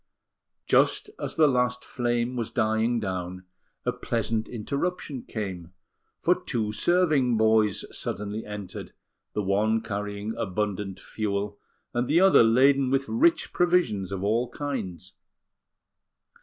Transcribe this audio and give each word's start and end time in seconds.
Just 0.65 1.11
as 1.19 1.35
the 1.35 1.45
last 1.45 1.85
flame 1.85 2.35
was 2.35 2.49
dying 2.49 2.99
down, 2.99 3.45
a 3.85 3.91
pleasant 3.91 4.47
interruption 4.47 5.21
came; 5.21 5.73
for 6.19 6.33
two 6.33 6.71
serving 6.71 7.37
boys 7.37 7.85
suddenly 7.95 8.43
entered, 8.43 8.93
the 9.33 9.43
one 9.43 9.79
carrying 9.81 10.33
abundant 10.37 10.99
fuel, 10.99 11.59
and 11.93 12.07
the 12.07 12.19
other 12.19 12.41
laden 12.43 12.89
with 12.89 13.07
rich 13.07 13.53
provisions 13.53 14.11
of 14.11 14.23
all 14.23 14.49
kinds. 14.49 15.13